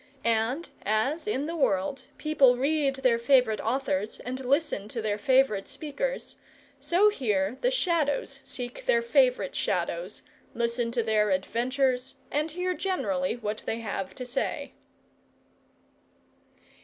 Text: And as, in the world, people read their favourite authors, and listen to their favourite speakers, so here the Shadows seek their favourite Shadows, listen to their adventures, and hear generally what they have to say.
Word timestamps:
And 0.25 0.67
as, 0.83 1.27
in 1.27 1.45
the 1.45 1.55
world, 1.55 2.05
people 2.17 2.57
read 2.57 2.95
their 2.95 3.19
favourite 3.19 3.61
authors, 3.61 4.19
and 4.21 4.43
listen 4.43 4.87
to 4.87 4.99
their 4.99 5.19
favourite 5.19 5.67
speakers, 5.67 6.37
so 6.79 7.09
here 7.09 7.59
the 7.61 7.69
Shadows 7.69 8.39
seek 8.43 8.87
their 8.87 9.03
favourite 9.03 9.53
Shadows, 9.53 10.23
listen 10.55 10.89
to 10.93 11.03
their 11.03 11.29
adventures, 11.29 12.15
and 12.31 12.49
hear 12.49 12.73
generally 12.73 13.35
what 13.35 13.61
they 13.67 13.77
have 13.81 14.15
to 14.15 14.25
say. 14.25 14.73